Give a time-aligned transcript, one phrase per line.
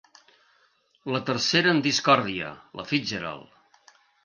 [1.17, 2.51] La tercera en discòrdia,
[2.81, 3.97] la Fitzgerald.